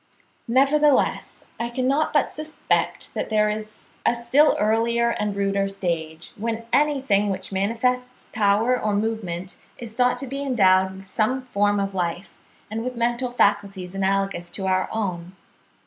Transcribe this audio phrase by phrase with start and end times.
[0.47, 6.65] Nevertheless I cannot but suspect that there is a still earlier and ruder stage, when
[6.73, 11.93] anything which manifests power or movement is thought to be endowed with some form of
[11.93, 12.39] life,
[12.71, 15.33] and with mental faculties analogous to our own.)